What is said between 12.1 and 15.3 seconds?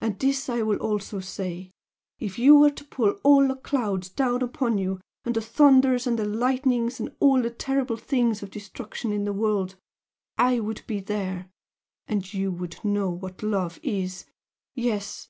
you would know what love is! Yes!"